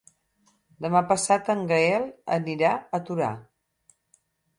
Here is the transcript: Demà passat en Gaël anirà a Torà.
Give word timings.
Demà 0.85 1.01
passat 1.11 1.51
en 1.53 1.61
Gaël 1.71 2.07
anirà 2.37 2.71
a 2.99 3.01
Torà. 3.11 3.29